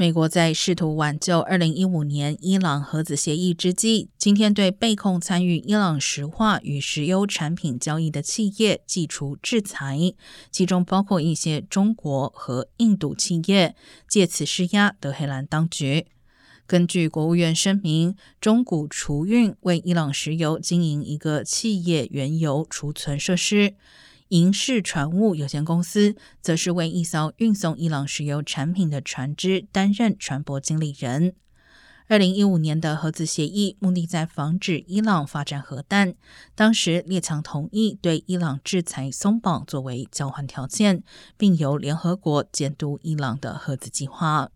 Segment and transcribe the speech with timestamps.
[0.00, 10.14] 美国在试图挽救二零一五年伊朗核子协议之际，今天对被控参与伊朗石化与石油产品交易的企业寄出制裁，
[10.50, 13.76] 其中包括一些中国和印度企业，
[14.08, 16.06] 借此施压德黑兰当局。
[16.66, 23.74] 根据国务院声明，中古储运为伊朗石油经营一个企业原油储存设施。
[24.30, 31.34] 银氏船务有限公司则是为一艘运送伊朗石油产品的船只担任船舶经理人。
[32.06, 36.14] 二零一五年的核子协议目的在防止伊朗发展核弹，
[36.54, 41.02] 当时列强同意对伊朗制裁松绑作为交换条件，
[41.36, 44.50] 并由联合国监督伊朗的核子计划。